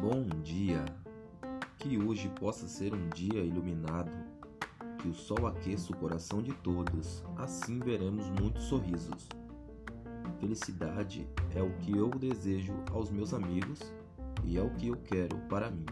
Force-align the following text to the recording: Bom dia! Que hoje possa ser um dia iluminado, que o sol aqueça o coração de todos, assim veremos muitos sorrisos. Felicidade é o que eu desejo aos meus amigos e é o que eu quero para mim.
Bom 0.00 0.28
dia! 0.44 0.84
Que 1.76 1.98
hoje 1.98 2.28
possa 2.38 2.68
ser 2.68 2.94
um 2.94 3.08
dia 3.08 3.42
iluminado, 3.42 4.12
que 4.96 5.08
o 5.08 5.12
sol 5.12 5.44
aqueça 5.44 5.92
o 5.92 5.96
coração 5.96 6.40
de 6.40 6.52
todos, 6.54 7.24
assim 7.36 7.80
veremos 7.80 8.30
muitos 8.40 8.62
sorrisos. 8.64 9.28
Felicidade 10.38 11.28
é 11.52 11.60
o 11.60 11.72
que 11.78 11.98
eu 11.98 12.10
desejo 12.10 12.74
aos 12.92 13.10
meus 13.10 13.34
amigos 13.34 13.92
e 14.44 14.56
é 14.56 14.62
o 14.62 14.70
que 14.70 14.86
eu 14.86 14.96
quero 14.98 15.36
para 15.48 15.68
mim. 15.68 15.86